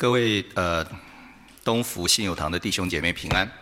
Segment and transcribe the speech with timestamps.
[0.00, 0.82] 各位呃，
[1.62, 3.52] 东福信友堂的弟兄姐妹平安。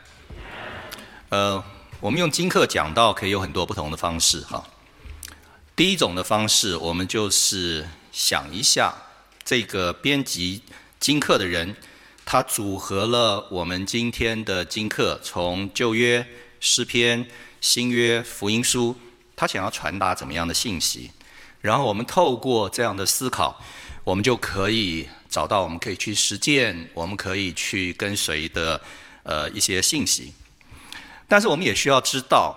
[1.31, 1.61] 呃，
[1.99, 4.65] 我们用金课讲道可以有很多不同的方式哈。
[5.75, 8.95] 第一种的方式，我们就是想一下
[9.43, 10.63] 这个编辑
[11.01, 11.75] 金课的人，
[12.25, 16.25] 他组合了我们今天的金课，从旧约
[16.61, 17.29] 诗篇、
[17.61, 18.95] 新约福音书，
[19.35, 21.11] 他想要传达怎么样的信息，
[21.61, 23.61] 然后我们透过这样的思考，
[24.05, 25.09] 我们就可以。
[25.29, 28.81] 找到我们可以去实践，我们可以去跟随的
[29.23, 30.33] 呃一些信息，
[31.29, 32.57] 但是我们也需要知道，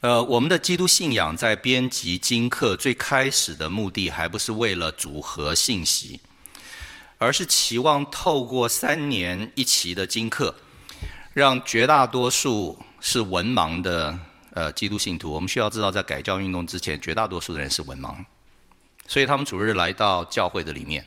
[0.00, 6.20] 呃，我们的基督信仰在编辑经课最开始的目的，还不是为了组合信息，
[7.18, 10.54] 而是期望透过三年一期的经课，
[11.32, 14.18] 让绝大多数是文盲的
[14.52, 15.30] 呃基督信徒。
[15.32, 18.14] 我们需要知道，在改教运动之前，绝大多数的人是文盲，
[19.08, 21.04] 所以他们主日来到教会的里面。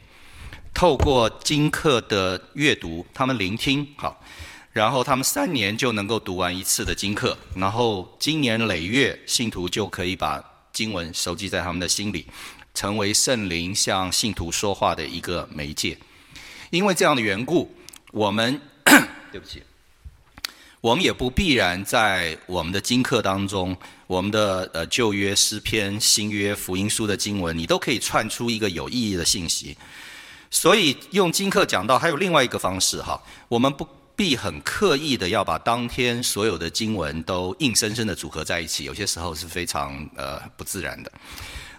[0.73, 4.23] 透过经课的阅读，他们聆听好，
[4.72, 12.25] 然后他们三年就能够读完一次的经课，然后经年累月，信徒就可以把经文熟记在他们的心里，
[12.73, 15.97] 成为圣灵向信徒说话的一个媒介。
[16.70, 17.75] 因为这样的缘故，
[18.12, 18.62] 我们
[19.34, 19.62] 对不起，
[20.80, 23.75] 我们也不必然在我们的经课当中，
[24.08, 29.75] 我们的呃旧约诗篇、新约福音书的经文，你都可以串出一个有意义的信息。
[30.52, 41.11] 所以用经课讲到还有另外一个方式哈，我们不必很刻意的要把当天所有的经文都硬生生的组合在一起，有些时候是非常呃不自然的。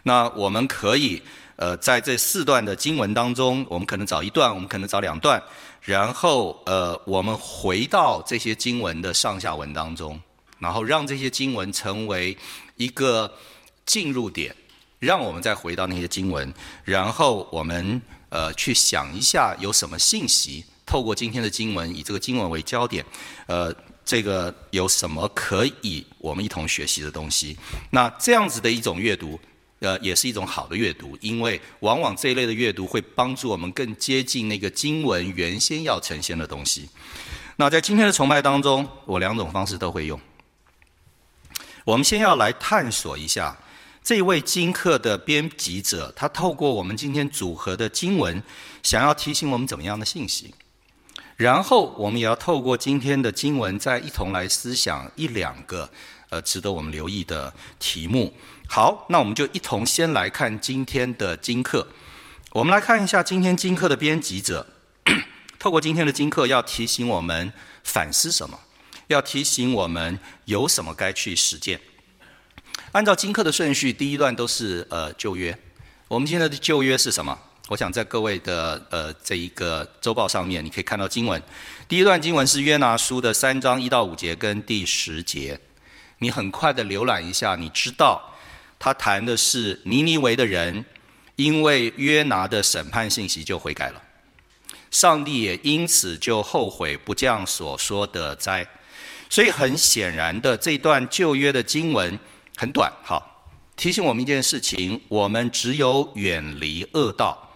[0.04, 1.20] 那我们可以
[1.56, 5.42] 呃在这四段的经文当中，我们可能找一段，我们可能找两段，
[5.82, 10.18] 然后呃我们回到这些经文的上下文当中，
[10.58, 12.34] 然后让这些经文成为
[12.76, 13.30] 一个
[13.84, 14.54] 进入点，
[15.00, 18.00] 让我们再回到那些经文，然后我们。
[18.30, 23.04] 呃，去想一下有什么信息，透过今天的经文，以这个经文为焦点，
[23.46, 23.74] 呃，
[24.04, 27.56] 这个有什么可以我们一同学习的东西？
[27.90, 29.38] 那这样子的一种阅读，
[29.80, 36.88] 呃，也是一种好的阅读，因为往往这一类的阅读会帮助我们更接近那个经文原先要呈现的东西。
[37.56, 40.18] 那在今天的崇拜当中，我两种方式都会用。
[41.84, 43.58] 我们先要来探索一下。
[44.10, 48.42] 这位经课的编辑者，他透过我们今天组合的经文，
[48.82, 50.52] 想要提醒我们怎么样的信息？
[51.36, 55.88] 然后我们也要透过今天的经文，再一同来思想一两个
[56.28, 58.34] 呃值得我们留意的题目。
[58.68, 61.86] 好，那我们就一同先来看今天的经课。
[62.50, 64.66] 我们来看一下今天经课的编辑者，
[65.60, 67.52] 透过今天的经课，要提醒我们
[67.84, 68.58] 反思什么？
[69.06, 71.80] 要提醒我们有什么该去实践？
[72.92, 75.56] 按照经课的顺序，第一段都是呃旧约。
[76.08, 77.38] 我们现在的旧约是什么？
[77.68, 81.40] 我想在各位的呃这一个周报上面，你可以看到经文。
[81.86, 85.56] 第一段经文是约拿书的三章一到五节跟第十节。
[86.18, 88.20] 你很快的浏览一下，你知道
[88.76, 90.84] 他谈的是尼尼维的人，
[91.36, 94.02] 因为约拿的审判信息就悔改了，
[94.90, 98.66] 上帝也因此就后悔不降所说的灾。
[99.28, 102.18] 所以很显然的，这段旧约的经文。
[102.60, 107.48] 很短，好，提醒我们一件事情：我们只有远离恶道，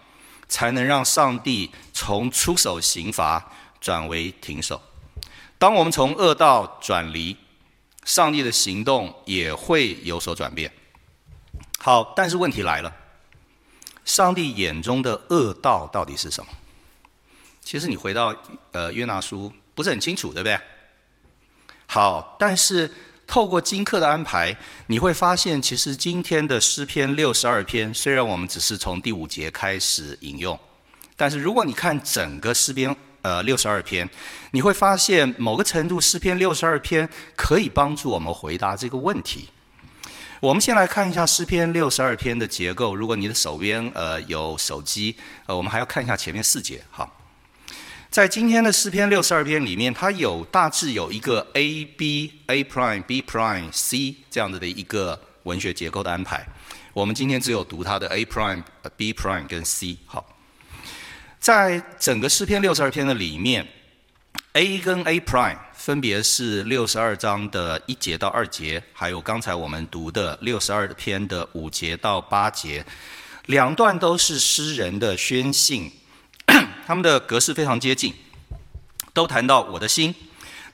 [0.47, 4.81] 才能让上帝从出手刑罚转为停手。
[5.59, 7.37] 当我们从恶道转离，
[8.03, 10.73] 上帝的行动也会有所转变。
[11.77, 12.91] 好，但是问题来了：
[14.05, 16.51] 上帝眼中的恶道到底是什么？
[17.61, 18.35] 其实你回到
[18.71, 20.59] 呃约拿书不是很清楚，对不对？
[21.85, 22.91] 好，但是。
[23.27, 24.55] 透过经课的安排，
[24.87, 30.57] 你会发现，其实今天的诗篇六十二篇，虽然我们只是从第五节开始引用，
[31.15, 34.07] 但是如果你看整个诗篇，呃，六十二篇，
[34.51, 39.49] 你会发现某个程度，诗篇六十二篇可以帮助我们回答这个问题。
[40.39, 42.95] 我们先来看一下诗篇六十二篇的结构。
[42.95, 45.15] 如果你的手边呃有手机，
[45.47, 47.24] 呃，我们还要看一下前面四节，好。
[48.15, 56.47] 在今天的诗篇六十二篇里面，它有大致有一个 A B A prime B prime C 这样子的一个文学结构的安排。
[56.93, 58.63] 我们今天只有读它的 A prime、
[58.95, 59.97] B prime 跟 C。
[60.05, 60.25] 好，
[61.41, 63.67] 在整个诗篇六十二篇的里面
[64.53, 72.85] ，A 跟 A prime 分别是六十二章的一节到二节，还有刚才我们读的六十二篇的五节到八节，
[73.47, 75.91] 两段都是诗人的宣信。
[76.85, 78.13] 他们的格式非常接近，
[79.11, 80.13] 都谈到我的心，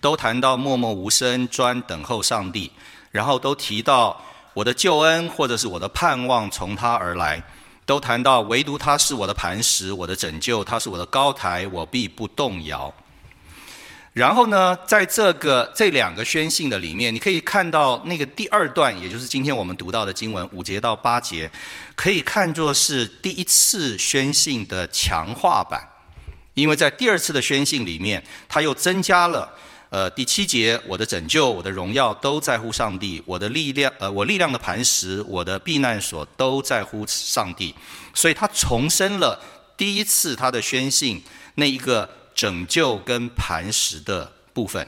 [0.01, 2.69] 都谈到默默无声专等候上帝，
[3.11, 4.21] 然后都提到
[4.53, 7.41] 我的救恩或者是我的盼望从他而来，
[7.85, 12.93] 都谈到唯独他是我的磐石，我的拯救，他是我的高台，我必不动摇。
[14.11, 21.49] 然后呢，在这个这两个宣信的里面，你可以看到那个第二段，也就是今天我们读到的经文五节到八节，
[21.95, 25.87] 可以看作是第一次宣信的强化版，
[26.53, 29.51] 因为在第二次的宣信里面，他又增加了，
[29.89, 37.73] 呃，第七节，我的拯救，我的荣耀都在乎上帝，我的力量，呃，我力量的磐石，我的避难所都在乎上帝，
[38.13, 39.39] 所以他重申了
[39.75, 41.21] 第一次他的宣信
[41.55, 42.09] 那一个。
[42.33, 44.87] 拯救跟磐石的部分，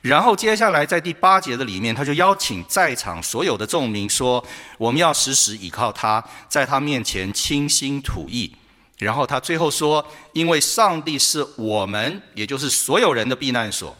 [0.00, 4.42] 然后接下来在第八节的里面，他就邀请在场所有的众民说
[4.78, 8.56] ：“我们要时时倚靠他，在他面前倾心吐意。”
[9.02, 13.96] 然后他最后说：“因为上帝是我们，也就是所有人的避难所，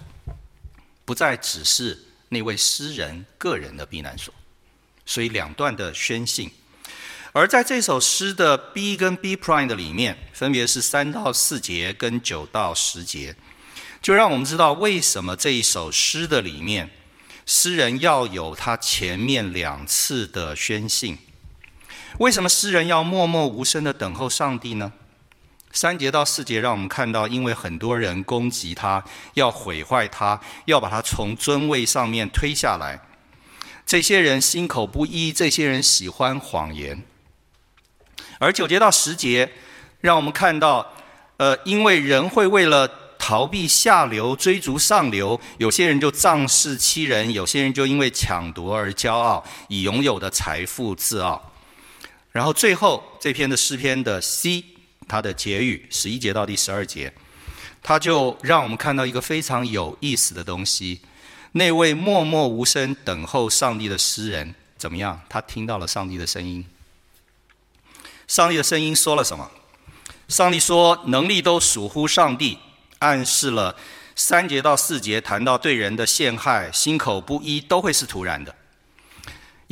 [1.04, 4.32] 不再只是那位诗人个人的避难所。”
[5.04, 6.50] 所以两段的宣信。
[7.32, 13.34] 而在这首诗的 B 跟 B prime 的里面，分别是三到四节跟九到十节，
[14.00, 16.90] 就让我们知道为什么这一首诗的里面，
[17.46, 21.18] 诗人要有他前面两次的宣信。
[22.18, 24.92] 为什么诗人要默默无声的等候上帝呢？
[25.72, 29.02] 三节到四节让我们看到，因为很多人攻击他，
[29.34, 33.00] 要毁坏他，要把他从尊位上面推下来。
[33.86, 37.02] 这些人心口不一，这些人喜欢谎言。
[38.38, 39.50] 而九节到十节，
[40.00, 40.92] 让我们看到，
[41.38, 42.88] 呃，因为人会为了
[43.18, 51.51] 逃避下流，追逐上流，有些人就仗势欺人，有些人就因为抢夺而骄傲，以拥有的财富自傲。
[52.32, 54.64] 然后最后这篇的诗篇的 C，
[55.06, 57.12] 它的结语十一节到第十二节，
[57.82, 61.02] 它就让我们看到一个非常有意思的东西：
[61.52, 65.20] 那位默默无声等候上帝的诗人怎么样？
[65.28, 66.64] 他听到了上帝的声音。
[68.26, 69.50] 上帝的声音说了什么？
[70.28, 72.58] 上帝说：“能力都属乎上帝。”
[73.00, 73.76] 暗示了
[74.14, 78.54] 三节到四节谈到对人的陷害，心口不一都会是突然的。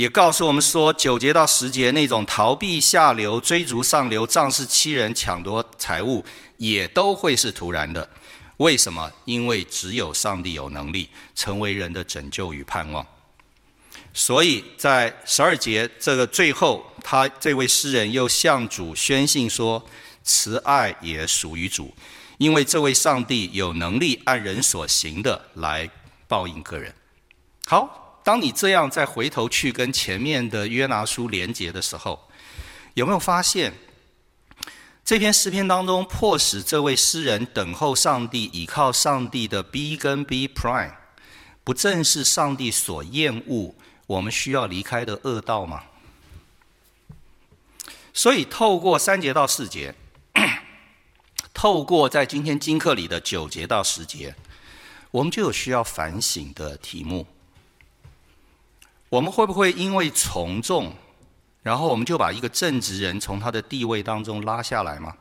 [0.00, 6.24] 也告诉我们说，九节到十节那种逃避下流、追逐上流、仗势欺人、抢夺财物，
[6.56, 8.08] 也都会是徒然的。
[8.56, 9.12] 为什么？
[9.26, 13.06] 因为只有上帝有能力成为人的拯救与盼望。
[14.14, 19.84] 所以在十二节这个最后，他这位诗人又向主宣信说
[20.24, 21.94] ：“慈爱也属于主，
[22.38, 25.90] 因为这位上帝有能力按人所行的来
[26.26, 26.94] 报应个人。”
[27.68, 32.28] 好，当你这样再回头去跟前面的约拿书连接的时候，
[32.94, 33.72] 有没有发现
[35.04, 40.92] 这篇诗篇当中迫使这位诗人等候上帝、倚靠上帝的 B 跟 B prime，
[41.64, 43.74] 不正是上帝所厌恶？
[44.06, 45.82] 我们需要离开的恶道吗？
[48.14, 49.92] 所以透过三节到四节，
[51.52, 54.36] 透过在今天经课里的九节到十节，
[55.10, 57.26] 我们就有需要反省的题目。
[59.10, 60.94] 我们会不会因为从众，
[61.62, 65.16] 然后我们就把一个正直人从他的地位当中拉下来吗？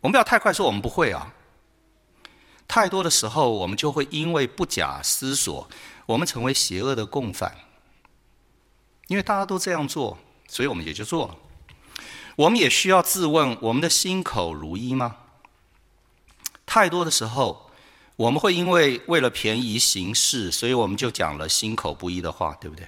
[0.00, 1.32] 我们不要太快说，我们不会啊。
[2.66, 5.68] 太多的时候，我们就会因为不假思索。
[6.06, 7.56] 我们成为邪恶的共犯，
[9.08, 10.18] 因为大家都这样做，
[10.48, 11.36] 所以我们也就做了。
[12.36, 15.16] 我们也需要自问：我们的心口如一吗？
[16.64, 17.69] 太多的时候，
[18.20, 22.86] 我们会因为为了便宜行事，所以我们就讲了心口不一的话，对不对？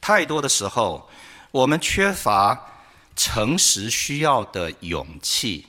[0.00, 1.10] 太多的时候，
[1.50, 2.56] 我们缺乏
[3.16, 5.66] 诚实需要的勇气。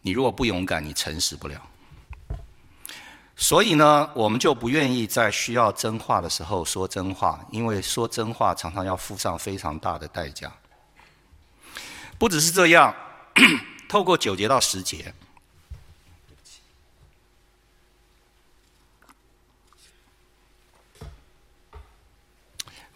[0.00, 1.60] 你如果不勇敢，你诚实不了。
[3.36, 10.50] 所以呢，我们就不愿意在需要真话的时候说真话，因为说真话常常要付上非常大的代价。
[12.16, 12.94] 不只是这样，
[13.90, 15.12] 透过九节到十节，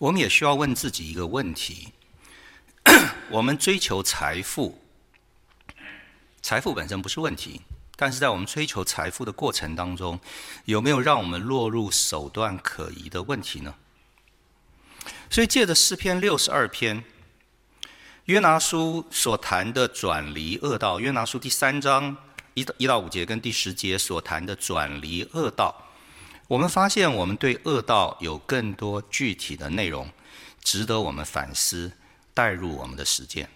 [0.02, 1.92] 我们也需要问自己一个问题：
[3.30, 4.82] 我们追求财富，
[6.40, 7.60] 财富本身不是问题。
[7.94, 10.18] 但是在我们追求财富的过程当中，
[10.64, 13.76] 有没有让我们落入手段可疑的问题呢？
[15.30, 17.04] 所以借着诗篇六十二篇，
[18.24, 22.16] 约拿书所谈的转离恶道，约拿书第三章
[22.54, 25.91] 一到一到五节跟第十节所谈的转离恶道，
[26.52, 30.06] 我们发现我们对恶道有更多具体的内容，
[30.62, 31.92] 值得我们反思，
[32.34, 33.48] 带入我们的实践。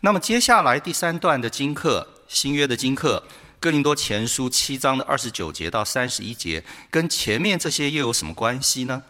[0.00, 3.22] 那么接下来第三段的经课，新约的经课。
[3.58, 9.02] 哥林多前书七章的二十九节到三十一节，跟前面这些又有什么关系呢？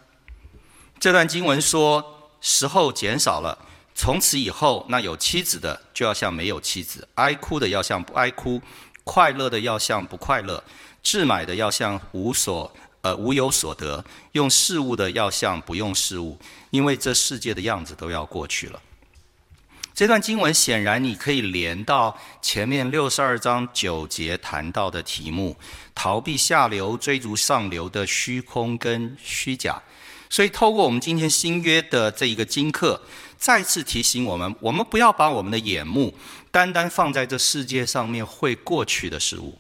[1.01, 3.59] 这段经文说，时候减少了，
[3.93, 8.63] 从此以后，那有妻子的就要像没有妻子，哀哭的要像不哀哭，
[9.03, 10.63] 快乐的要像不快乐，
[11.03, 16.39] 置买的要像无所呃无有所得，用事物的要像不用事物，
[16.71, 18.81] 因为这世界的样子都要过去了。
[19.93, 25.57] 这段经文显然你可以连到前面六十二章九节谈到的题目：
[25.95, 29.83] 逃避下流、追逐上流的虚空跟虚假。
[30.31, 33.03] 所以，透过我们今天新约的这一个经课，
[33.37, 36.15] 再次提醒我们：我们不要把我们的眼目
[36.53, 39.59] 单单放在这世界上面会过去的事物。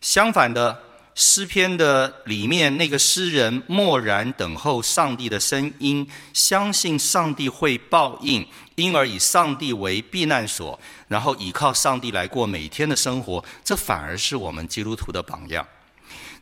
[0.00, 0.82] 相反的，
[1.14, 8.46] 诗篇的里面那个诗人默然等候上帝的声音，相信上帝会报应。
[8.76, 15.66] 因而以上帝为避难所，然后依靠上帝来过每天的生活，这反而是我们基督徒的榜样。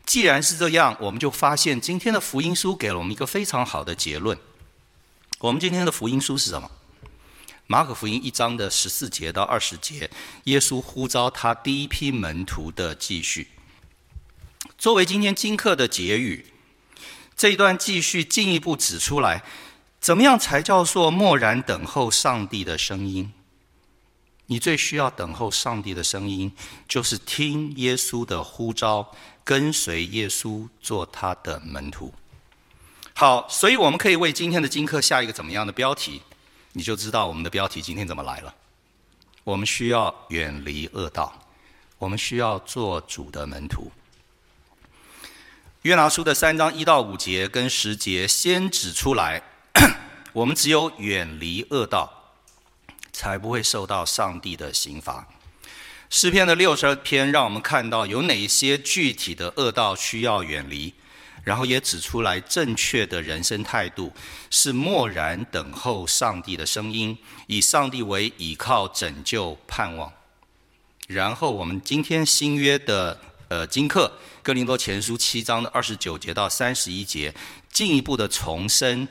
[0.05, 4.37] 既然是这样，我们就发现今天的福音书给了我们一个非常好的结论。
[5.39, 6.71] 我们今天的福音书是什么？
[7.67, 10.09] 马可福音一章的十四节到二十节，
[10.45, 13.47] 耶稣呼召他第一批门徒的记叙，
[14.81, 16.43] 作为今天金课的结语，
[17.37, 19.43] 这一段继续进一步指出来。
[19.99, 23.31] 怎么样才叫做默然等候上帝的声音？
[24.47, 26.51] 你最需要等候上帝的声音，
[26.87, 29.11] 就是听耶稣的呼召，
[29.43, 32.11] 跟随耶稣做他的门徒。
[33.13, 36.23] 好，所以我们可以为今天的金课下一个怎么样的标题？
[36.71, 38.51] 你就知道我们的标题今天怎么来了。
[39.43, 41.31] 我们需要远离恶道，
[41.99, 43.91] 我们需要做主的门徒。
[45.83, 49.41] 约拿书的三章一到五节跟十节先指出来。
[50.31, 52.35] 我们只有远离恶道，
[53.11, 55.27] 才不会受到上帝的刑罚。
[56.07, 60.93] 诗篇的六十二篇让我们看到有哪些具体的恶道需要远离，
[61.43, 64.13] 然后也指出来正确的人生态度
[64.51, 70.13] 是默然等候上帝的声音，以上帝为倚靠、拯救、盼望。
[71.07, 73.19] 然后我们今天新约的
[73.51, 74.09] 呃金克
[74.41, 77.35] 哥林多前书七章的二十九节到三十一节，
[77.69, 79.05] 进一步的重申。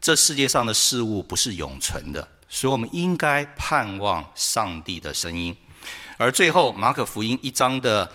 [0.00, 5.56] 这世界上的事物不是永存的，所以我们应该盼望上帝的声音。
[6.18, 8.08] 而最后，马可福音一章的，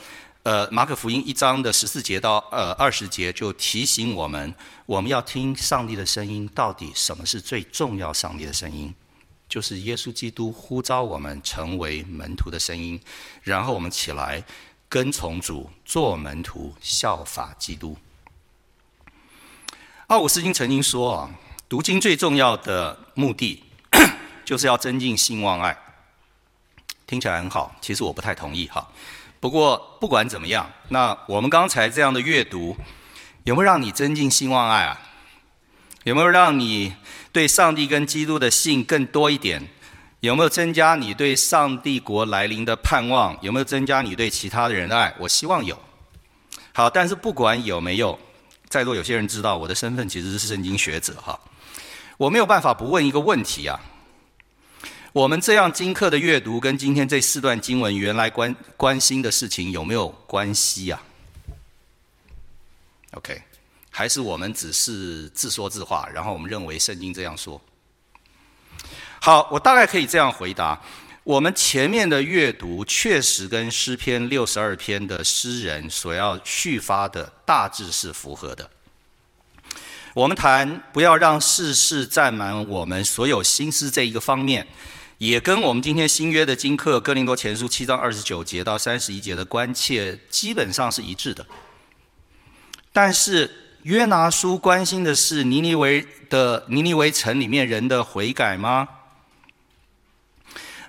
[0.44, 4.55] 呃，马可福音一章的十四节到呃二十节，就提醒我们，
[4.86, 6.50] 我们要听上帝的声音。
[6.55, 8.13] 到底什么是最重要？
[8.13, 8.96] 上帝的声音，
[9.50, 12.98] 就是耶稣基督呼召我们成为门徒的声音。
[13.44, 14.41] 然后我们起来
[14.89, 17.98] 跟从主，做门徒，效法基督。
[20.08, 21.30] 奥古斯丁曾经说啊。
[21.68, 23.63] 读经最重要的目的，
[24.46, 25.75] 就是要增进信望爱。
[27.08, 28.88] 听起来很好，其实我不太同意哈。
[29.39, 32.77] 不过不管怎么样，那我们刚才这样的阅读，
[33.46, 35.01] 有没有让你增进信望爱啊？
[36.04, 36.94] 有没有让你
[37.32, 39.68] 对上帝跟基督的信更多一点？
[40.25, 43.38] 有没有增加你对上帝国来临的盼望？
[43.44, 45.13] 有没有增加你对其他的人的爱？
[45.20, 45.79] 我希望有。
[46.74, 48.17] 好，但是不管有没有，
[48.67, 51.39] 在座有些人知道我的身份其实是圣经学者哈。
[52.17, 53.79] 我没有办法不问一个问题啊，
[55.13, 61.00] 我们这样经课的阅读跟今天这四段经文原来关关心的事情有没有关系呀
[63.12, 63.39] ？OK，
[63.91, 67.62] 还是我们只是自说自话，然后我们认为圣经这样说？
[69.25, 70.79] 好，我大概可以这样回答：
[71.24, 78.70] 我们前面的阅读确实跟诗篇六十二篇的诗人所要叙发的大致是符合的。
[80.13, 84.67] 我们谈不要让世事占满我们所有心思这一个方面，
[85.17, 91.44] 也跟我们今天新约的经课哥林多前书七章二十九节到三十一节的关切基本上是一致的。
[92.94, 93.50] 但是
[93.82, 98.88] 约拿书关心的是尼尼维的尼尼维城里面人的悔改吗？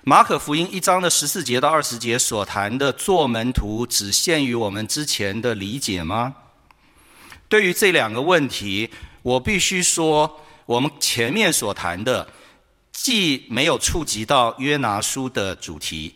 [0.09, 6.33] 马可福音一章的十四节到二十节所谈的做门徒，只限于我们之前的理解吗？
[7.49, 8.89] 对于这两个问题。
[9.21, 12.25] 我必须说，我们前面所谈的，
[12.93, 16.15] 既没有触及到约拿书的主题，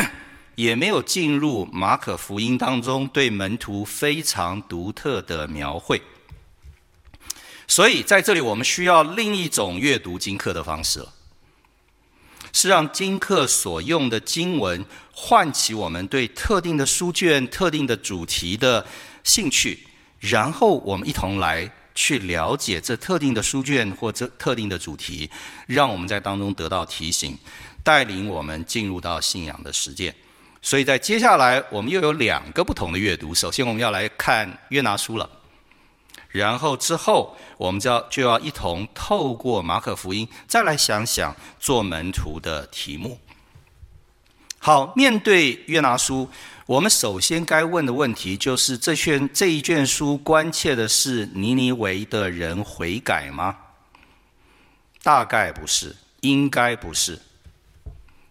[0.54, 6.02] 也没有进入马可福音当中对门徒非常独特的描绘。
[7.66, 11.14] 所以在这里，我们需要另一种阅读经课的方式了，
[12.52, 18.86] 是让经课所用的经文唤起我们对特定的书卷、特定的主题的
[19.24, 19.78] 兴趣，
[20.20, 21.70] 然后我们一同来。
[21.94, 25.28] 去了解这特定的书卷或者特定的主题，
[25.66, 27.36] 让我们在当中得到提醒，
[27.84, 30.14] 带领我们进入到信仰的实践。
[30.62, 33.34] 所以在接下来，我们又有两个不同的阅读。
[33.34, 35.28] 首先，我们要来看约拿书了，
[36.32, 43.20] 然后之后我们就要就要一同透过马可福音再来想想做门徒的题目。
[44.58, 46.28] 好，面对约拿书，
[46.66, 53.56] 我们首先该问的问题就是：这卷这一卷书关切的是尼尼维的人悔改吗？
[55.02, 57.20] 大概不是，应该不是。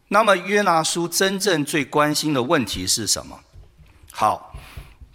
[0.07, 3.39] 那么约拿书真正最关心的问题是什么？
[4.11, 4.55] 好，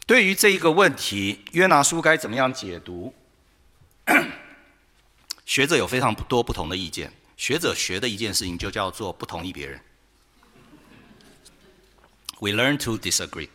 [0.07, 3.13] 对于这一个问题，约拿书该怎么样解读？
[5.45, 7.13] 学者有非常多不同的意见。
[7.37, 9.81] 学者学的一件事情就叫做不同意别人。
[12.39, 13.49] We learn to disagree。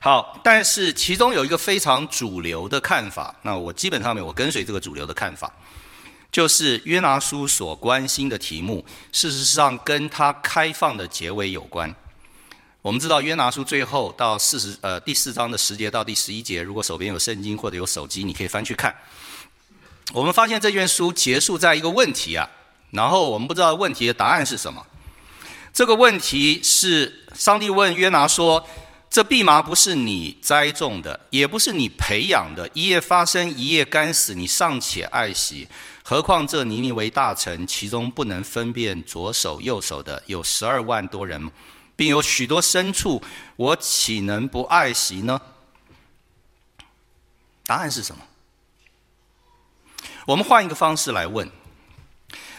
[0.00, 5.54] 好，但是其中有一个非常主流的看法，那我基本上面我跟随这个主流的看法，
[6.32, 11.94] 就是约拿书所关心的题目，事实上跟他开放的结尾有关。
[12.82, 18.94] 我们知道约拿书最后到四十呃第四章的十节到第十一节，如果手边有圣经或者有手机，你可以翻去看。
[20.14, 22.48] 我们发现这卷书结束在一个问题啊，
[22.92, 24.86] 然后我们不知道问题的答案是什么。
[25.74, 28.66] 这个问题是上帝问约拿说
[29.10, 35.68] ：“这蓖麻不是你栽种的，也不是你培养的，一夜发生，一夜干死，你尚且爱惜，
[36.02, 41.50] 何况这尼尼微大臣，其中不能分辨左手右手的有十二万多人，
[42.00, 43.22] 并有许多牲畜，
[43.56, 45.38] 我岂能不爱惜呢？”
[47.66, 48.22] 答案是什么？
[50.24, 51.50] 我们换一个方式来问。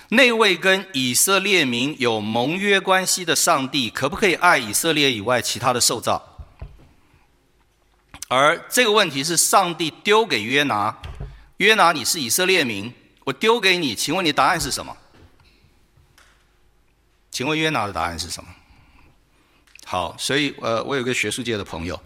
[0.10, 6.22] 那位跟以色列民有盟约关系的上帝，可不可以爱以色列以外其他的受造？
[8.28, 10.96] 而这个问题是上帝丢给约拿，
[11.58, 12.94] 约拿，你是以色列民，
[13.24, 14.96] 我丢给你，请问你答案是什么？
[17.32, 18.50] 请问约拿的答案是什么？
[19.92, 22.00] 好，所以呃，我有个学术界的朋友。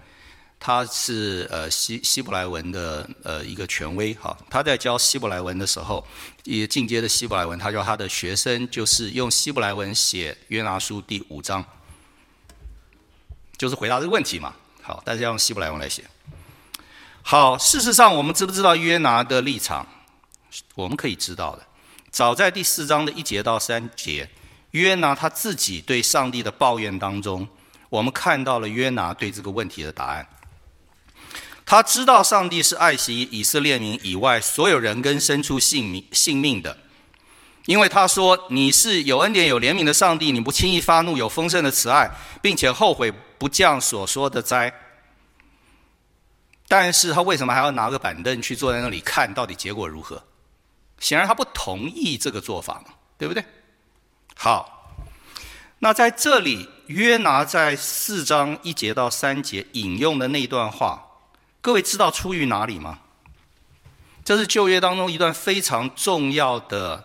[0.60, 6.04] 他是呃希希伯来文的呃一个权威哈，他在教希伯来文的时候，
[6.46, 11.63] 也进阶的希伯来文，他叫他的学生就是用希伯来文写约拿书第五章，
[13.56, 14.56] 就是回答这个问题嘛。
[14.82, 16.04] 好，但是要用希伯来文来写。
[17.21, 19.86] 好，事实上我们知不知道约拿的立场？
[20.74, 21.62] 我们可以知道的，
[22.10, 24.28] 早在第四章的一节到三节，
[24.71, 27.48] 约拿他自己对上帝的抱怨当中，
[27.95, 30.27] 我们看到了约拿对这个问题的答案。
[31.65, 36.77] 他知道上帝是爱惜以色列民以外所有人跟牲畜性命性命的，
[37.65, 44.71] 因为他说，你是有恩典有怜悯的上帝，你不轻易发怒，有丰盛的慈爱，并且后悔不降所说的灾。
[46.67, 50.21] 但是他为什么还要拿个板凳去坐在那里看到底结果如何？
[50.99, 52.84] 显然他不同意这个做法，
[53.17, 53.43] 对不对？
[54.36, 54.95] 好，
[55.79, 61.02] 那在这里约拿在四章一节到三节引用的那段话。
[61.62, 63.00] 各位知道出于哪里吗？
[64.24, 67.04] 这是旧约当中一段非常重要的，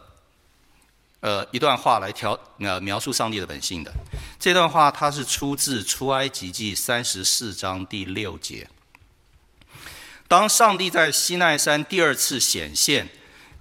[1.20, 3.92] 呃，一段话来调呃描述上帝的本性的。
[4.38, 8.68] 这段话它是出自出埃及记三十四章第六节。
[10.28, 13.08] 当上帝在西奈山第二次显现，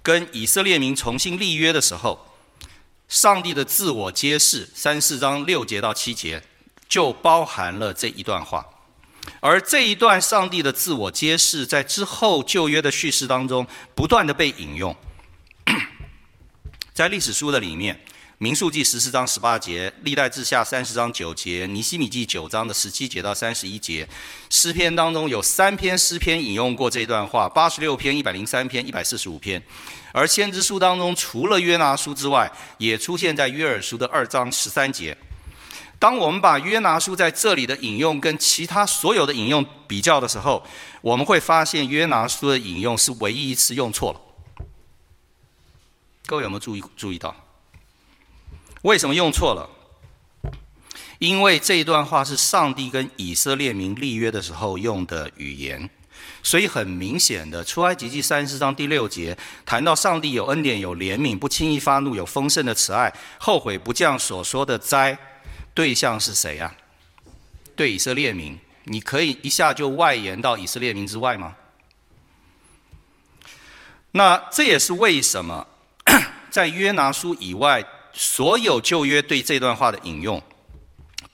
[0.02, 2.29] 跟以色列民重新立约的时候，
[3.10, 6.40] 上帝的自我揭示，三四章六节到七节
[6.88, 8.64] 就包含了这一段话。
[9.40, 14.96] 而这一段上帝的自我揭示，在之后旧约的叙事当中不断的被引用，
[16.94, 17.96] 在历史书的里面，
[18.42, 24.08] 《民数记》十四章十八节，《历代志下》三十章九节，《尼希米记》九章的十七节到三十一节，
[24.48, 29.62] 诗篇当中有三篇诗篇引用过这段话，八十六篇、一百零三篇、一百四十五篇。
[30.12, 35.14] 而先知书当中，除了约拿书之外，也出现在约珥书的二章十三节。
[35.98, 40.66] 当我们把约拿书在这里的引用跟其他所有的引用比较的时候，
[41.02, 44.66] 我们会发现约拿书的引用是唯一一次用错了。
[46.24, 47.36] 各位有没有注意注意到？
[48.82, 49.68] 为什么用错了？
[51.18, 55.90] 因为这一段话是上帝跟以色列民立约的时候用的语言，
[56.42, 65.18] 所以很明显的，出埃及记三十四章第六节谈到上帝有恩典有怜悯，不轻易发怒，有丰盛的慈爱，后悔不降所说的灾。
[65.74, 66.74] 对象是谁呀？
[67.76, 71.54] 对以色列民，你可以一下就外延到以色列民之外吗？
[74.12, 75.66] 那这也是为什么，
[76.50, 80.42] 在约拿书以外，所有旧约对这段话的引用，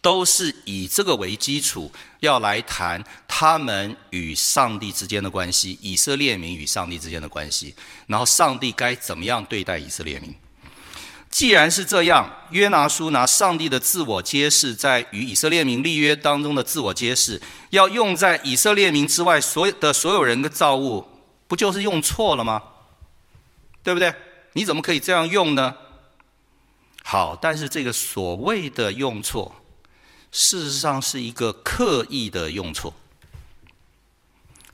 [0.01, 7.75] 都是以这个为基础，要来谈他们与上帝之间的关系，以色列民与上帝之间的关系，
[8.07, 10.35] 然后上帝该怎么样对待以色列民。
[11.29, 21.07] 既然是这样，约拿书拿上帝的自我揭示，在与以色列民立约当中的自我揭示，要用在以色列民之外所有的所有人的造物，
[21.47, 22.63] 不就是用错了吗？
[23.83, 24.15] 对不对？
[24.55, 25.75] 你怎么可以这样用呢？
[27.09, 29.55] 好，但是这个所谓的用错，
[30.33, 32.93] 事实上是一个刻意的用错。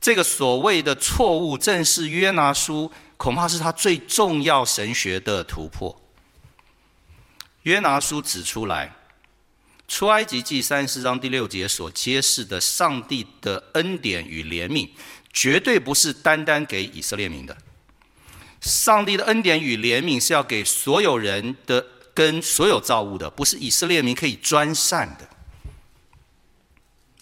[0.00, 6.00] 这个所谓的错误，正是约拿书恐怕是他最重要神学的突破。
[7.64, 8.96] 约拿书指出来，
[9.86, 14.88] 出埃及记三十四章第六节所揭示的上帝的恩典与怜悯，
[15.34, 17.54] 绝对不是单单给以色列民的。
[18.62, 25.28] 上帝的恩典与怜悯是要给所有人的，跟所有造物的，不是以色列民可以专善的。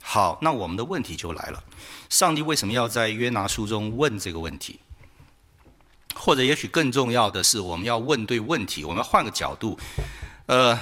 [0.01, 1.63] 好，那我们的问题就来了：
[2.09, 4.81] 上帝为什么要在约拿书中问这个问题？
[6.17, 8.85] 或者，也许更重要的是，我们要问对问题。
[8.85, 9.79] 我们要换个角度，
[10.47, 10.79] 呃，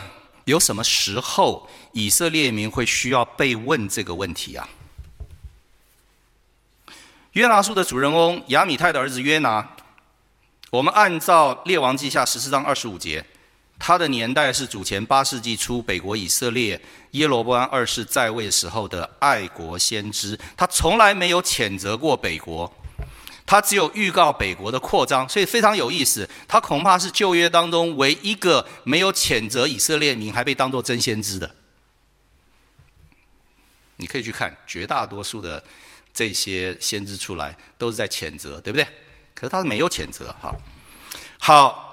[0.46, 4.68] 有什么时候以色列民会需要被问这个问题啊？
[7.32, 9.76] 约拿书的主人翁亚米太的儿子约拿。
[10.70, 13.24] 我们按照列王记下十四章二十五节，
[13.78, 16.80] 他的年代是主前八世纪初，北国以色列
[17.12, 20.38] 耶罗波安二世在位时候的爱国先知。
[20.56, 22.70] 他从来没有谴责过北国，
[23.46, 26.28] 他只有预告北国的扩张，所以非常有意思。
[26.46, 31.54] 他恐怕是旧约当中唯一一个没有谴责以色列民，还被当作真先知的。
[33.96, 35.62] 你可以去看绝大多数的
[36.12, 38.86] 这些先知出来，都是在谴责，对不对？
[39.34, 40.52] 可是他是没有谴责，哈，
[41.38, 41.87] 好，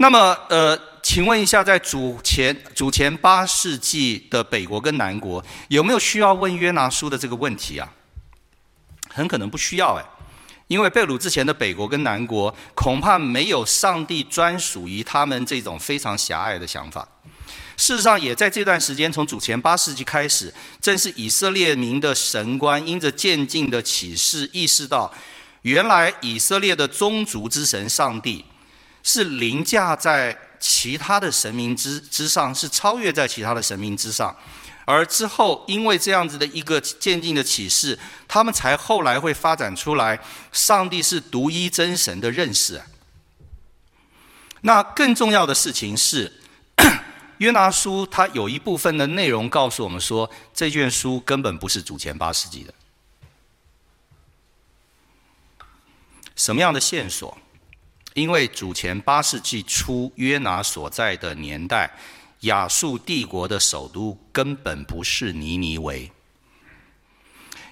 [0.00, 7.92] 那么呃，请问一下，在主前主前八世纪的北国跟南国，有没有需要问约拿书的这个问题啊？
[9.08, 10.04] 很可能不需要哎，
[10.68, 17.06] 因为被掳之前的北国跟南国，恐怕没有上帝专属于他们这种非常狭隘的想法。
[17.76, 25.12] 事实上，也在这段时间，从主前八世纪开始，正是以色列民的神官因着渐进的启示，意识到。
[25.62, 28.44] 原来以色列的宗族之神上帝
[29.08, 34.36] 是凌驾在其他的神明之之上，是超越在其他的神明之上。
[34.84, 40.20] 而之后，因为这样子的一个渐进的启示，他们才后来会发展出来
[40.52, 42.82] 上帝是独一真神的认识。
[44.60, 46.30] 那更重要的事情是，
[47.38, 52.74] 约拿书它有一部分的内容告诉我们说，这卷书根本不是主前八世纪的。
[56.36, 57.38] 什么样的线索？
[58.18, 61.90] 因为主前八世纪初，约拿所在的年代，
[62.40, 66.10] 亚述帝国的首都根本不是尼尼维。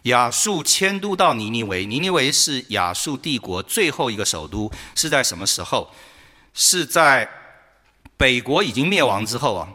[0.03, 5.93] 亚述迁都到尼尼维，尼尼维是亚述帝国最后一个首都，是在什么时候？
[6.55, 7.29] 是在
[8.17, 9.69] 北国已经灭亡之后啊。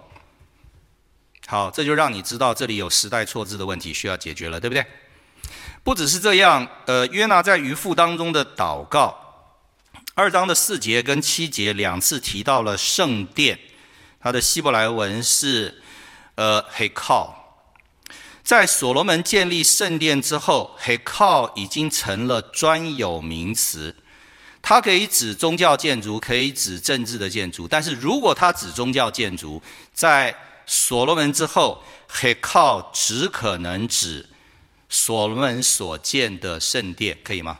[1.47, 4.85] 好，这就让你知道这里有时代错置的问题需要解决了，对不对？
[5.83, 9.30] 不只是这样，呃，约拿在鱼腹当中的祷告，
[10.21, 13.57] 二章的四节跟七节两次提到了圣殿，
[14.19, 15.81] 它的希伯来文是
[16.35, 17.31] 呃 Hekal。
[18.43, 23.95] 在所罗门建立圣殿之后，Hekal 已经成了专有名词，
[24.61, 29.59] 它可以指宗教建筑，可以指政治的建筑，但是如果它指宗教建筑，
[29.91, 30.35] 在
[30.67, 34.27] 所罗门之后，Hekal 只可能指。
[34.87, 37.57] 所罗门所建的圣殿可以吗？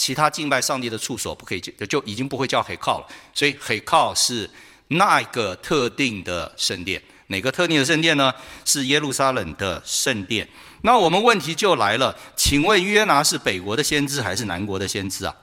[0.00, 3.06] 其他敬拜上帝的处所不可以就就已经不会叫黑靠了。
[3.34, 4.48] 所以黑靠是
[4.88, 8.32] 那一个特定的圣殿，哪个特定的圣殿呢？
[8.64, 10.48] 是耶路撒冷的圣殿。
[10.80, 15.36] 那我们问题就来了，请问约拿是北国的先知还是南国的先知啊？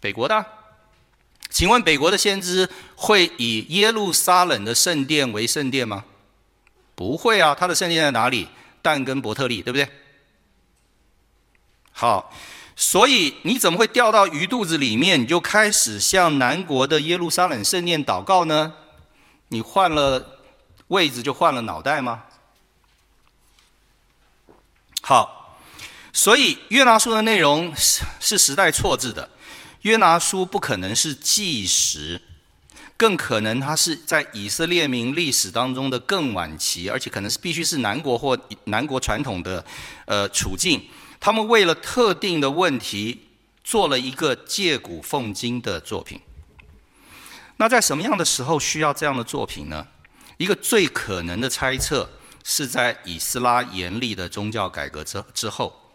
[0.00, 0.42] 北国的。
[1.50, 6.06] 请问北国的先知会以耶路撒冷的圣殿为圣殿吗？
[6.94, 8.48] 不会啊，他的圣殿在哪里？
[8.80, 9.86] 但跟伯特利，对不对？
[11.92, 12.32] 好，
[12.80, 15.20] 所以你怎么会掉到鱼肚子里面？
[15.20, 18.72] 你就开始向南国的耶路撒冷圣殿祷告呢？
[19.48, 20.38] 你换了
[20.88, 22.22] 位置就换了脑袋吗？
[25.02, 25.58] 好，
[26.10, 29.28] 所以约拿书的内容是是时代错置的。
[29.82, 32.22] 约拿书不可能是纪实，
[32.96, 39.62] 更可能它是在以色列民历史当中的更晚期，而且可能是必须是南国或南国传统的
[40.06, 40.82] 呃处境。
[41.20, 43.28] 他们为了特定的问题
[43.62, 46.18] 做了一个借古讽今的作品。
[47.58, 49.86] 那在什么样的时候需要这样的作品呢？
[50.38, 52.08] 一个最可能的猜测
[52.42, 55.92] 是在以斯拉严厉的宗教改革之之后，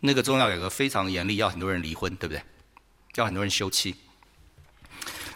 [0.00, 2.42] 那个宗教改革非常严厉，要很多人离婚，对不对？
[3.14, 3.94] 要很多人休妻。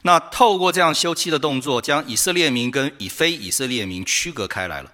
[0.02, 4.92] 那透过这样休妻的动作，将以色列民跟以非以色列民区隔开来了。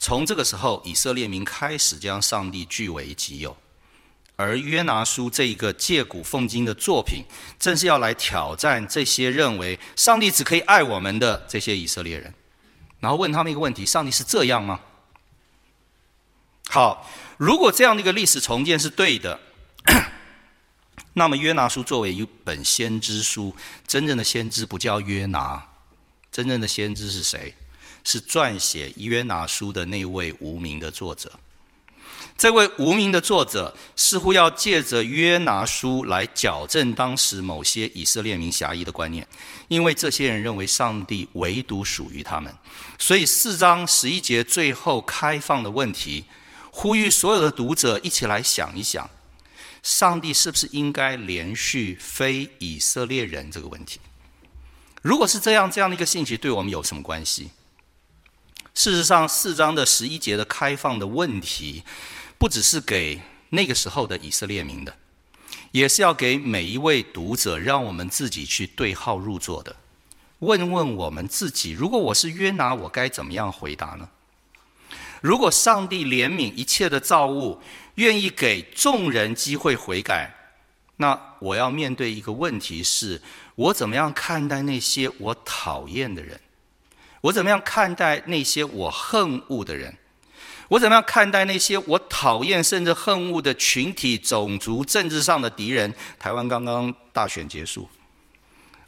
[0.00, 3.54] 从这个时候，以色列民开始将上帝据为己有，
[4.34, 7.22] 而约拿书这一个借古讽今的作品，
[7.58, 12.32] 正是要来挑战这些认为上帝只可以爱我们的这些以色列人，
[12.98, 14.80] 然后问他们一个问题：上帝是这样吗？
[16.70, 19.38] 好，如果这样的一个历史重建是对的，
[21.12, 23.54] 那么约拿书作为一本先知书，
[23.86, 25.68] 真正的先知不叫约拿，
[26.32, 27.54] 真正的先知是谁？
[28.10, 31.30] 是撰写约拿书的那位无名的作者。
[32.36, 39.24] 这位无名的作者似乎要借着约拿书来矫正当时某些以色列民狭义的观念，
[39.68, 42.52] 因为这些人认为上帝唯独属于他们，
[42.98, 46.24] 所以四章十一节最后开放的问题，
[46.72, 49.08] 呼吁所有的读者一起来想一想：
[49.84, 54.00] 上帝是不是应该连续非以色列人这个问题？
[55.00, 57.50] 如果是这样，这样的一个信息对我们有什么关系？
[58.74, 61.82] 事实上，四章的十一节的开放的问题。
[62.38, 64.96] 不只是给那个时候的以色列民的，
[65.72, 69.76] 也是要给每一位读者，让我们自己去对号入座的，
[70.38, 74.08] 问问我们自己：如果我是约拿，我该怎么样回答呢？
[75.20, 77.60] 如果上帝怜悯一切的造物，
[77.96, 80.34] 愿意给众人机会悔改，
[80.96, 83.20] 那我要面对一个问题是：
[83.54, 86.40] 我怎么样看待那些我讨厌的人？
[87.22, 89.96] 我怎么样看待那些我恨恶的人？
[90.68, 95.92] 我怎么样看待那些我讨厌甚至恨恶的群体、种族、政治上的敌人？
[96.18, 97.88] 台湾刚刚大选结束，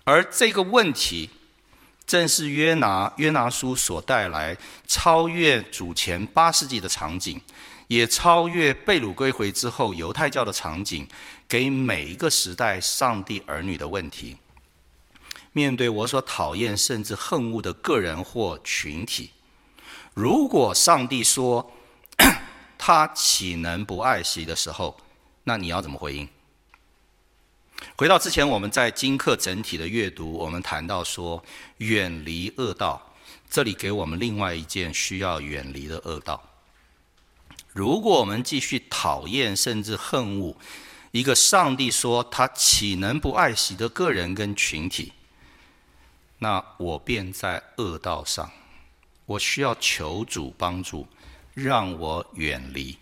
[0.04, 1.28] 而这个问题
[2.06, 7.40] 正是约拿约拿书所带来超越主前八世纪的场景，
[7.88, 11.06] 也超越被掳归回之后犹太教的场景，
[11.48, 14.36] 给每一个时代上帝儿女的问题。
[15.52, 19.30] 面对我所讨厌甚至恨恶的个人或群体。
[20.14, 21.72] 如果上帝说
[22.76, 24.98] 他岂能不爱惜的时候，
[25.44, 26.28] 那你要怎么回应？
[27.96, 31.42] 回到之前我们在经课整体的阅读，我们谈到说
[31.78, 33.14] 远离恶道，
[33.50, 36.42] 这里给我们另外一件需要远离的恶道。
[37.72, 40.56] 如果我们继续讨厌甚至恨恶
[41.10, 45.12] 一个上帝说他岂能不爱惜的个人跟群体，
[46.42, 48.50] 那我便在恶道上。
[49.26, 51.06] 我需要求主帮助，
[51.54, 52.98] 让我远离。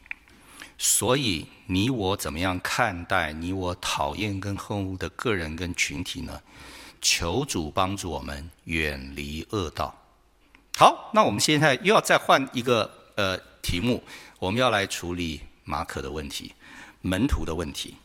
[0.76, 6.38] 所以你我怎么样看待你我讨厌跟恨恶的个人跟群体呢？
[7.00, 9.94] 求主帮助我们远离恶道。
[10.76, 14.05] 好，那我们现在又要再换一个呃题目，
[14.38, 16.53] 我们要来处理马可的问题，
[17.00, 17.96] 门徒的问题。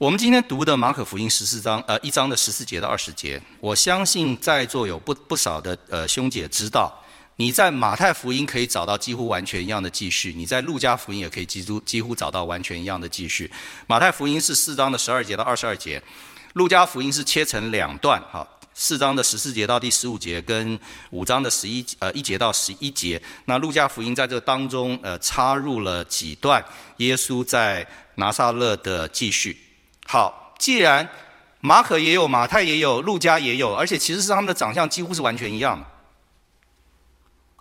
[0.00, 6.90] 我们今天读的马可福音十四章，呃，一章的十四节到二十节，我相信在座有不不少的呃兄姐知道，
[7.36, 13.50] 你在马太福音可以找到几乎完全一样的记叙，你在路加福音也可以几乎几乎找到完全一样的记叙。
[13.86, 16.02] 马太福音是四章的十二节到二十二节，
[16.54, 23.20] 路加福音是切成两段，哈，四章的十四节到第十五节，跟五章的十一呃一节到十一节。
[23.44, 26.64] 那路加福音在这当中呃插入了几段
[26.96, 29.54] 耶稣在拿撒勒的记叙。
[30.12, 31.08] 好，既然
[31.60, 35.86] 马可也有，马太也有，路加也有，而且其实是他们的长相几乎是完全一样的，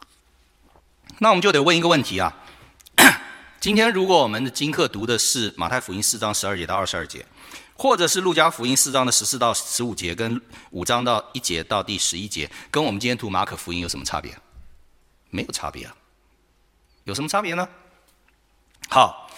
[1.22, 2.36] 那我们就得问一个问题啊：
[3.62, 7.24] 今天如果我们的经课读的是马太福音四章十二节到二十二节，
[7.76, 14.36] 或者是路加福音四章的十四到十五节，跟五章到一节到第十一节，跟我们今天读马可福音有什么差别？
[15.30, 15.96] 没有差别啊，
[17.04, 17.70] 有什么差别呢？
[18.90, 19.30] 好，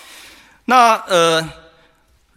[0.63, 1.61] 那呃。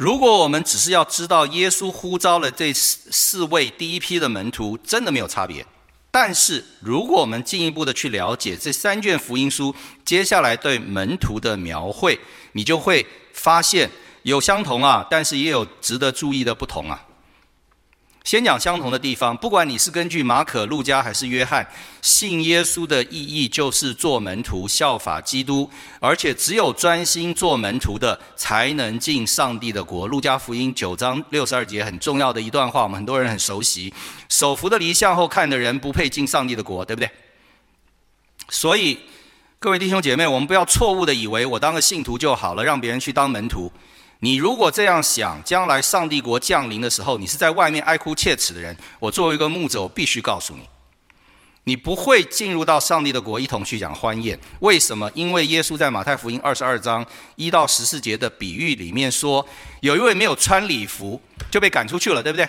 [0.05, 5.64] 如果我们只是要知道耶稣呼召了这四四位第一批的门徒，真的没有差别。
[6.11, 12.21] 但是，如果我们进一步的去了解这三卷福音书接下来对门徒的描绘，
[12.53, 13.90] 你就会发现
[14.25, 17.03] 有相同啊，但是也有值得注意的不同啊。
[18.25, 21.67] 先讲相同的地方，不管你是根据马可、路加还是约翰，
[22.01, 25.69] 信耶稣的意义就是做门徒，效法基督，
[26.01, 30.09] 而且只有专心做门徒的，才能进上帝的国。
[30.09, 33.93] 路加福音九章六十二节很重要的一段话，我们很多人很熟悉：
[34.31, 37.11] 手扶的犁向后看的人，不配进上帝的国，对不对？
[38.49, 38.99] 所以，
[39.59, 43.71] 各位弟兄姐妹，我们不要错误的以为我当个信徒就好了，让别人去当门徒。
[44.20, 48.74] 你如果这样想，将来上帝国降临的时候，你是在外面哀哭切齿的人。
[48.98, 50.62] 我作为一个牧者，我必须告诉你，
[51.64, 54.38] 你不会进入到上帝的国一同去讲欢宴。
[54.61, 55.11] 为什么？
[55.14, 57.05] 因为耶稣在马太福音二十二章
[57.37, 59.46] 一到十四节的比喻里面说，
[59.81, 62.48] 有一位没有穿礼服就被赶出去了，对不对？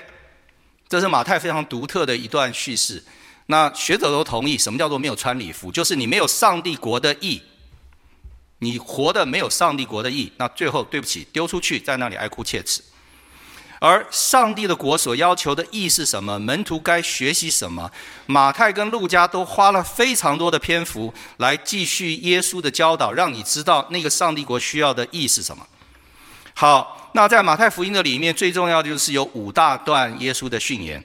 [0.87, 3.03] 这是马太非常独特的一段叙事。
[3.47, 5.71] 那学者都同意，什么叫做没有穿礼服？
[5.71, 7.41] 就是你没有上帝国的义。
[8.65, 12.81] 你活的没有上帝国的义，那最后对不起，丢出去，在那里哀哭切齿。
[13.79, 16.39] 而上帝的国所要求的义是什么？
[16.39, 17.91] 门徒该学习什么？
[18.25, 25.67] 马太跟路加都花了非常多的篇幅来继续耶稣的教导，让你知道那个上帝国需要的义是什么。
[26.55, 30.99] 好，那在马太福音的里面，最重要的就是有五大段耶稣的训言；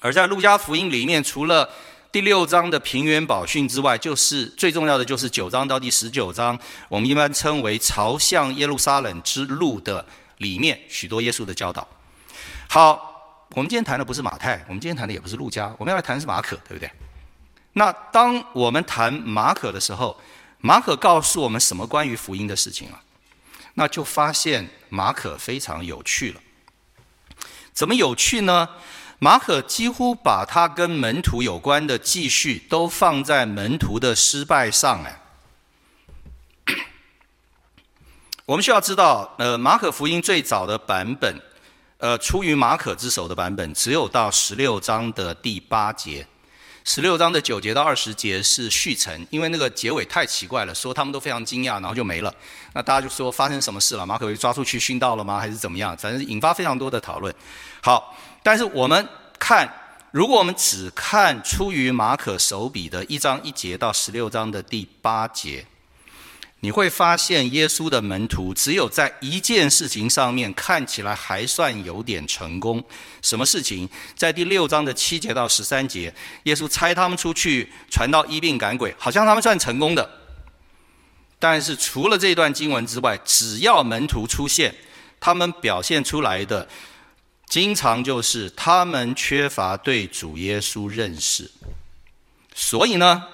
[0.00, 1.68] 而在路加福音里面，除了
[2.16, 10.02] 第六章的平原宝训之外，就是最重要的就是九章到第十九章，我们一般称为朝向耶路撒冷之路的
[10.38, 11.86] 里面许多耶稣的教导。
[12.70, 16.90] 好，我们今天谈的不是马太，我们今天谈的也不是路加，我们要来谈的是马可，对不对？
[17.74, 20.18] 那当我们谈马可的时候，
[20.60, 23.02] 马可告诉我们什么关于福音的事情啊？
[23.74, 26.40] 那就发现马可非常有趣了。
[27.74, 28.66] 怎么有趣呢？
[29.18, 35.20] 马可几乎把他跟门徒有关的记叙都放在门徒的失败上哎。
[38.44, 41.40] 我们需要知道，呃，马可福音最早的版本。
[41.98, 46.26] 呃，出于马可之手的版本，只有到十六章的第八节，
[46.84, 52.30] 十六章的九节到二十节是续成，因为那个结尾太奇怪了，说他们都非常惊讶，然后就没了。
[52.74, 54.04] 那大家就说发生什么事了？
[54.04, 55.40] 马可被抓出去殉道了吗？
[55.40, 55.96] 还是怎么样？
[55.96, 57.34] 反正引发非常多的讨论。
[57.82, 58.14] 好，
[58.46, 59.08] 但是我们
[59.40, 59.68] 看，
[60.12, 65.66] 如果我们只看出于马可手笔的一章一节到十六章的第八节。
[66.60, 72.84] 你会发现，耶稣的门徒只有在一件事情上面看起来还算有点成功。
[73.20, 73.88] 什么事情？
[74.14, 80.08] 在第六章的七节到十三节，耶稣差他们出去传道、医病、赶鬼，好像他们算成功的。
[81.40, 84.72] 但是除了这段经文之外，只要门徒出现，
[85.18, 86.68] 他们表现出来的，
[87.48, 91.50] 经常就是他们缺乏对主耶稣认识。
[92.54, 93.24] 所以呢，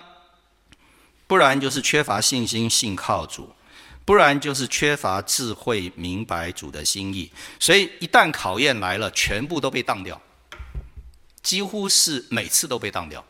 [1.26, 3.54] 不然就是缺乏信心，信靠主；
[4.04, 7.30] 不然就是缺乏智慧，明白主的心意。
[7.58, 10.20] 所以一旦考验来了，全部都被当掉，
[11.42, 13.24] 几乎是每次都被当掉。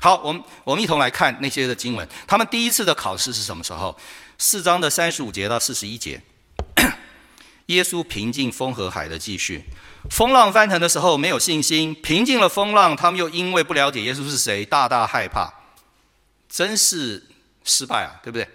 [0.00, 2.08] 好，我们我们一同来看那些的经文。
[2.26, 3.96] 他们第一次的考试是什么时候？
[4.38, 6.22] 四章的三十五节到四十一节，
[7.74, 9.64] 耶稣平静风和海的继续。
[10.10, 15.52] 风浪翻腾的时候没有信心，平静了风浪，他们又因为不了解耶稣是谁，大大害怕。
[16.48, 17.26] 真是。
[17.62, 18.48] 失败啊，对不对？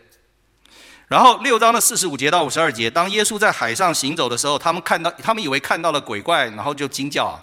[1.08, 7.38] 然后六章的四十五节到五十二节，当耶稣在海上行走的时候，他们看到，他们以为看到了鬼怪，然后就惊叫啊。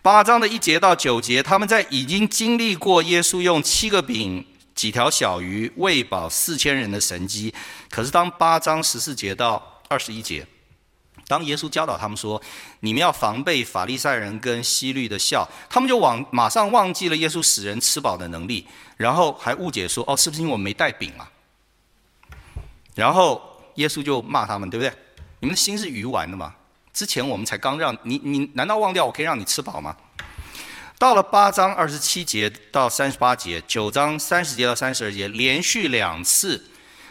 [0.00, 7.52] 八章的一节到九节，他们在已经经历过耶稣用七个饼、几条小鱼喂饱四千人的神迹，
[7.90, 10.46] 可是当八章十四节到二十一节。
[11.26, 12.40] 当耶稣教导他们说
[12.80, 21.30] ：“你们要防备法利赛人跟西律的笑”，他们就往马上忘记了耶稣使人吃饱的能力，然后还误解说：“哦，是不是因为我没带饼啊？”
[22.94, 23.42] 然后
[23.74, 24.90] 耶稣就骂他们，对不对？
[25.40, 26.54] 你们的心是鱼丸的吗？
[26.94, 29.94] 之前我们才刚让你，你难道忘掉我可以让你吃饱吗？
[30.98, 36.64] 到了八章二十七节到三十八节，九章三十节到三十二节，连续两次。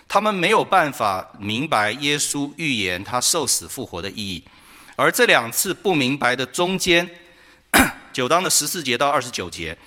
[0.08, 4.43] 他们没有办法明白耶稣预言他受死复活的意义，
[4.96, 7.10] 而这两次不明白的中间，
[8.13, 9.78] 九章的十四节到二十九节，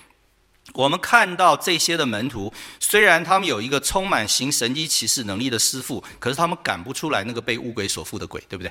[0.74, 8.70] 我们看到这些的门徒，虽然他们有一个充满行神迹奇事能力的师傅，可是他们赶不出来那个被乌鬼所附的鬼，对不对？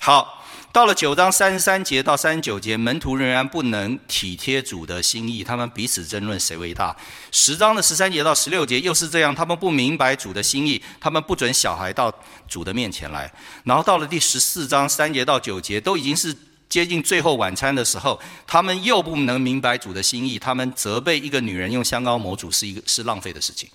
[0.00, 0.36] 好。
[0.70, 6.94] 到了九章三十三节到三十九节，门徒仍然不能体贴主的心意，他们彼此争论谁为大。
[7.32, 12.12] 十章的十三节到十六节又是这样，他们不明白主的心意，他们不准小孩到
[12.46, 13.32] 主的面前来。
[13.64, 16.36] 然后到了第十四章三节到九节，都已经是
[16.68, 23.68] 接近最后晚餐的时候，他们又不能明白主的心意，他们责备一个女人用香膏抹主是一个是浪费的事情。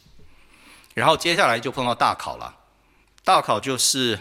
[0.93, 2.55] 然后接下来就碰到大考了，
[3.25, 4.17] 大考就是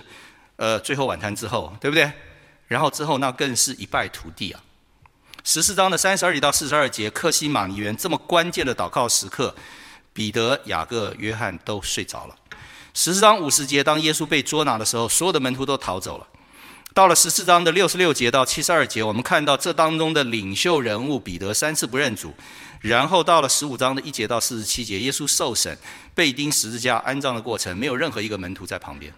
[0.56, 2.10] 呃最后晚餐之后，对不对？
[2.68, 4.62] 然后之后，那更是一败涂地啊！
[5.44, 9.54] 十四章的三十二节到四十二节，客西马尼园这么关键的祷告时刻，
[10.12, 12.36] 彼得、雅各、约翰都睡着了。
[12.94, 16.26] 十四章五十节，当耶稣被捉拿的时候，所有的门徒都逃走了。
[16.94, 22.34] 到了十四章的六十六节到七十二节，我们看到这当中的领袖人物彼得三次不认主。
[22.80, 25.76] 然后到了十五章的一节到四十七节，耶稣受审、
[26.14, 29.12] 被钉十字架、安葬的过程，没有任何一个门徒在旁边。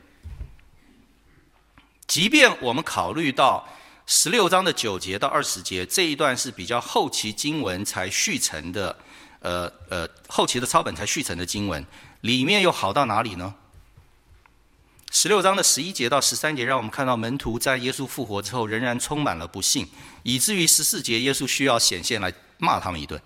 [2.06, 3.66] 即便我们考虑到
[4.06, 8.96] 十六章的九节到二十节这一段是比较后期经文才续成的，
[9.40, 11.84] 呃呃，后期的抄本才续成的经文，
[12.20, 13.54] 里面又好到哪里呢？
[15.10, 19.88] 十六章的十一节到十三节，让我们看到门徒在耶稣复活之后仍然充满了不信，
[20.24, 23.20] 以至于十四节耶稣需要显现来骂他们一顿。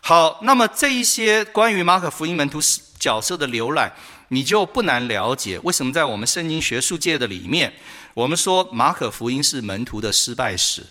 [0.00, 2.60] 好，那么这一些关于马可福音门徒
[2.98, 3.90] 角色的浏览，
[4.28, 7.72] 你就不难了解为什么在我们圣经学术界的里面，
[8.14, 10.86] 我们说马可福音是门徒的失败史。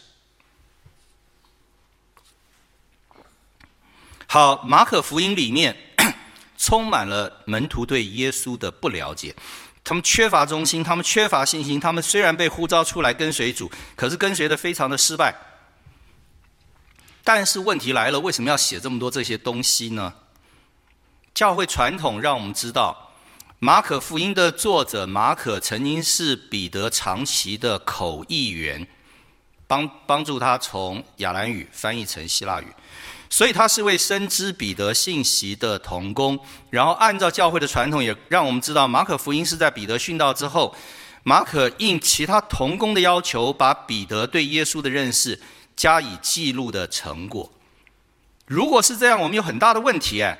[4.27, 5.75] 好，马可福音里面
[6.57, 9.36] 充满了门徒对耶稣的不了解，
[9.84, 15.36] 他们缺乏忠心，他们缺乏信心，他们虽然被呼召出来跟随主，可是跟随的非常的失败。
[17.23, 20.13] 但是问题来了，为什么要写这么多这些东西呢？
[21.34, 23.03] 教会传统让我们知道，
[23.64, 28.86] 马可福音的作者马可曾经是彼得长期的口译员，
[29.66, 32.68] 帮帮助他从亚兰语翻译成希腊语，
[33.30, 36.38] 所以他是位深知彼得信息的同工。
[36.72, 40.76] 然后按照教会的传统，也让我们知道，马可福音是在彼得殉道之后，
[41.24, 45.39] 马可应其他同工的要求，把彼得对耶稣的认识。
[45.78, 47.49] 加以记录的成果，
[48.45, 50.38] 如果是这样，我们有很大的问题哎。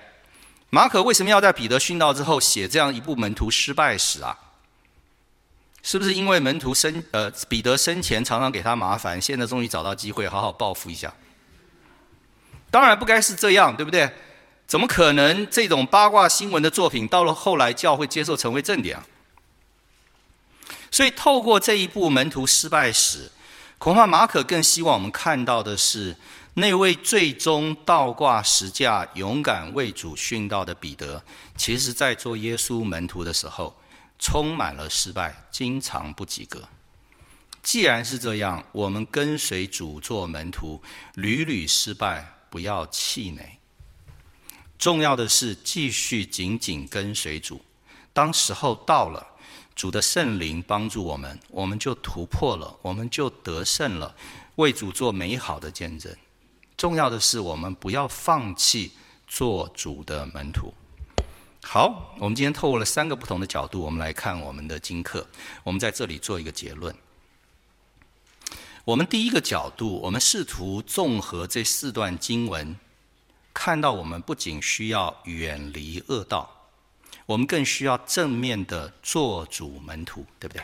[0.74, 4.36] 马可为什么要在彼得殉道之后写这样一部门徒失败史啊？
[5.84, 11.14] 是不是因为门徒生呃彼得生前常常给他麻烦，现在终于找到机会好好报复一下？
[12.72, 14.12] 当然不该是这样，对不对？
[14.66, 19.06] 怎么可能这种八卦新闻的作品到了后来教会接受成为正典啊？
[20.90, 23.30] 所以透过这一部门徒失败史。
[23.78, 26.16] 恐怕马可更希望我们看到的是，
[26.56, 31.24] 那位最终倒挂十架、勇敢为主殉道的彼得，
[31.58, 33.76] 其实在做耶稣门徒的时候，
[34.20, 36.70] 充满了失败，经常不及格。
[37.64, 40.82] 既然是这样，我们跟随主做门徒，
[41.16, 43.58] 屡屡失败，不要气馁。
[44.78, 47.64] 重要的是继续紧紧跟随主，
[48.12, 49.28] 当时候到了。
[49.76, 54.16] 主的圣灵帮助我们，我们就突破了，我们就得胜了，
[54.58, 56.16] 为主做美好的见证。
[56.84, 58.92] 重要的是，我们不要放弃
[59.26, 60.74] 做主的门徒。
[61.64, 65.26] 好，我们今天透过了三个不同的角度，我们来看我们的经课。
[65.64, 66.94] 我们在这里做一个结论。
[68.84, 72.76] 我们第一个角度，我们试图综合这四段经文，
[73.54, 76.68] 看到我们不仅需要远离恶道。
[77.26, 80.62] 我们更需要正面的做主门徒，对不对？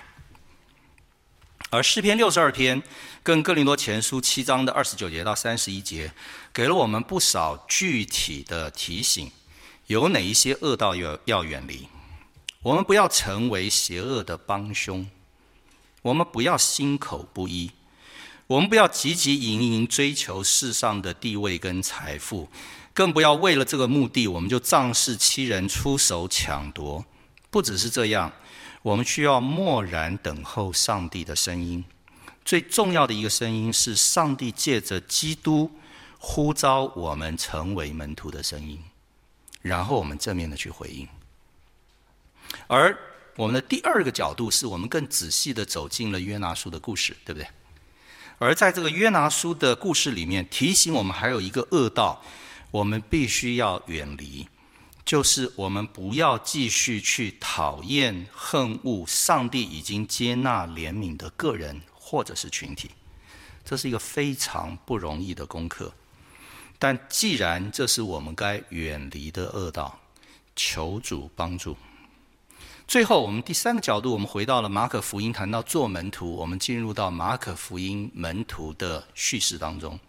[1.71, 2.81] 而诗篇六十二篇
[3.21, 6.11] 跟哥林多前书七章的二十九节到三十一节，
[6.51, 9.31] 给了我们不少具体的提醒，
[9.85, 11.87] 有哪一些恶道要要远离？
[12.63, 15.07] 我们不要成为邪恶的帮凶，
[16.01, 17.69] 我们不要心口不一，
[18.47, 22.49] 我们不要汲汲营营追求世上的地位跟财富。
[22.95, 27.05] 更不要为了这个目的，我们就仗势欺人、出手抢夺。
[27.51, 28.33] 不只是这样，
[28.81, 31.83] 我们需要默然等候上帝的声音。
[32.45, 35.71] 最重要的一个声音是上帝借着基督
[36.17, 38.79] 呼召我们成为门徒的声音，
[39.61, 41.07] 然后我们正面的去回应。
[42.67, 42.97] 而
[43.35, 47.47] 我们的第二个角度是我们更仔细的走进了约拿书的故事，对不对？
[48.39, 52.23] 而在这个约拿书的故事里面，提醒我们还有一个恶道。
[52.71, 54.47] 我们必须要远离，
[55.09, 62.91] 就是我们不要继续去讨厌、恨恶上帝已经接纳、怜悯的个人或者是群体，
[63.65, 65.91] 这是一个非常不容易的功课。
[66.77, 69.99] 但既然这是我们该远离的恶道，
[70.55, 71.75] 求主帮助。
[72.87, 79.99] 最后，我们第三个角度，我们回到了马可福音，谈到做门徒，我们进入到马可福音门徒的叙事当中。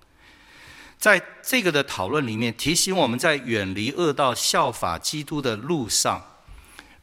[1.01, 6.23] 在这个的讨论里面，提醒我们在远离恶道、效法基督的路上，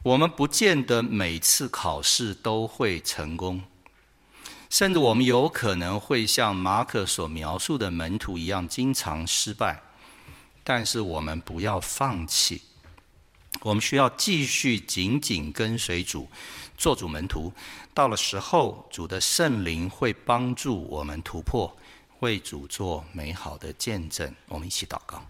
[0.04, 3.60] 我们不见得每次考试都会成功，
[4.70, 9.82] 甚至我们有可能会像马可所描述的门徒一样，经常失败。
[10.62, 12.62] 但是我们不要放弃，
[13.62, 16.28] 我们需要继续紧紧跟随主，
[16.76, 17.52] 做主门徒。
[17.92, 21.76] 到了时候，主的圣灵会帮助我们突破。
[22.20, 25.24] 为主做美好的见证，我们一起祷告。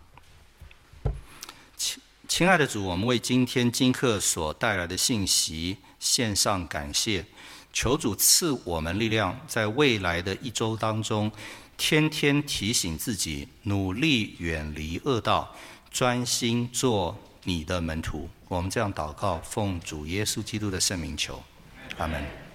[1.76, 7.24] 亲亲爱的主，我们为今天金课所带来的信息献上感谢，
[7.72, 11.30] 求主赐我们力量，在未来的一周当中，
[11.76, 15.54] 天天提醒自己，努力远离恶道，
[15.90, 18.28] 专心做你的门徒。
[18.48, 21.42] 我们这样祷告，奉主耶稣基督的圣名求，
[21.98, 22.47] 阿门。